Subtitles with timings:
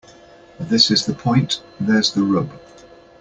[0.59, 1.61] This is the point.
[1.79, 2.49] There's the rub.